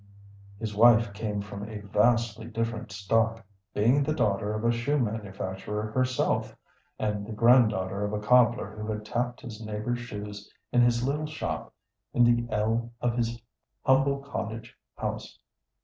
[0.59, 5.91] His wife came from a vastly different stock, being the daughter of a shoe manufacturer
[5.91, 6.57] herself,
[6.97, 11.27] and the granddaughter of a cobbler who had tapped his neighbor's shoes in his little
[11.27, 11.75] shop
[12.15, 13.39] in the L of his
[13.83, 15.37] humble cottage house.